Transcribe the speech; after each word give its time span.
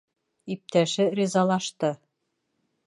Иптәше 0.53 1.05
ризалашты. 1.21 1.95